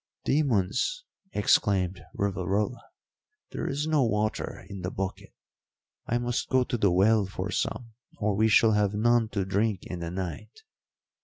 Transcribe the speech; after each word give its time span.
"Demons!" 0.25 1.03
exclaimed 1.31 2.01
Rivarola; 2.15 2.81
"there 3.51 3.67
is 3.67 3.85
no 3.85 4.01
water 4.03 4.65
in 4.67 4.81
the 4.81 4.89
bucket. 4.89 5.31
I 6.07 6.17
must 6.17 6.49
go 6.49 6.63
to 6.63 6.75
the 6.75 6.89
well 6.89 7.27
for 7.27 7.51
some 7.51 7.93
or 8.17 8.35
we 8.35 8.47
shall 8.47 8.71
have 8.71 8.95
none 8.95 9.29
to 9.29 9.45
drink 9.45 9.85
in 9.85 9.99
the 9.99 10.09
night." 10.09 10.63